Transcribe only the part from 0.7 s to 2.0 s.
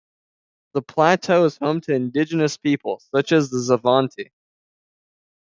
The plateau is home to